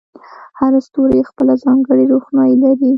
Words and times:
هر 0.59 0.73
ستوری 0.87 1.21
خپله 1.29 1.53
ځانګړې 1.63 2.03
روښنایي 2.11 2.55
لري. 2.63 2.89